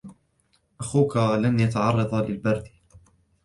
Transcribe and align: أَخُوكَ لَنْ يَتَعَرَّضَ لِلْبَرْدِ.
أَخُوكَ 0.81 1.17
لَنْ 1.17 1.59
يَتَعَرَّضَ 1.59 2.15
لِلْبَرْدِ. 2.15 2.67